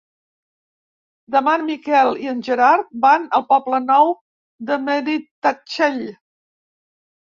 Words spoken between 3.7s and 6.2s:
Nou de Benitatxell.